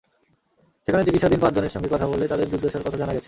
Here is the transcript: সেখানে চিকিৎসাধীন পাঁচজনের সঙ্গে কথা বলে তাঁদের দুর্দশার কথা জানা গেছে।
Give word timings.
সেখানে 0.87 1.03
চিকিৎসাধীন 1.03 1.39
পাঁচজনের 1.39 1.69
সঙ্গে 1.69 1.89
কথা 1.89 2.05
বলে 2.07 2.25
তাঁদের 2.27 2.47
দুর্দশার 2.49 2.83
কথা 2.83 2.97
জানা 2.97 3.13
গেছে। 3.13 3.19